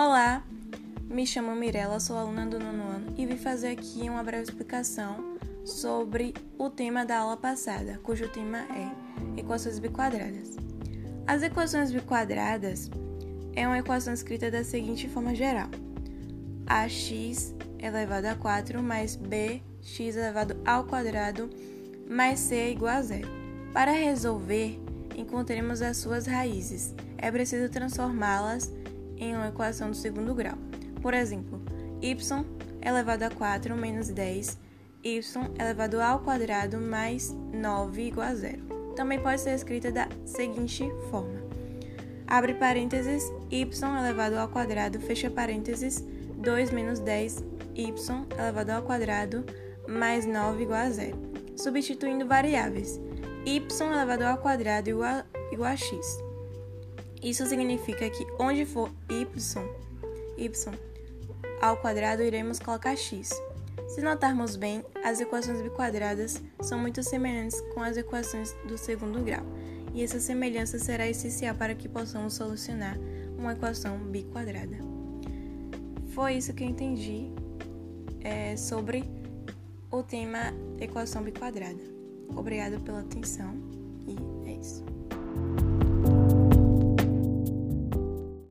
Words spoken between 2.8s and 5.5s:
ano e vim fazer aqui uma breve explicação